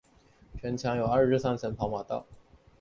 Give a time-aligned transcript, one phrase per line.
[0.59, 2.25] 城墙有二至三层的跑马道。